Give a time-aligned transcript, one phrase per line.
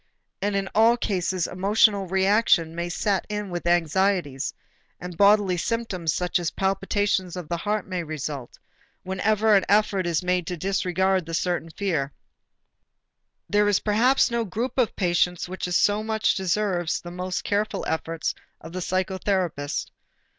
[0.41, 4.51] And in all cases emotional reaction may set in with anxieties,
[4.99, 8.57] and bodily symptoms such as palpitation of the heart may result,
[9.03, 12.13] whenever an effort is made to disregard the nervous fear.
[13.47, 18.33] There is perhaps no group of patients which so much deserves the most careful efforts
[18.59, 19.91] of the psychotherapist.